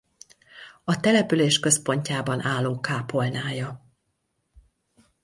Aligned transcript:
A 0.83 0.99
település 0.99 1.59
központjában 1.59 2.41
álló 2.45 2.79
kápolnája. 2.79 3.85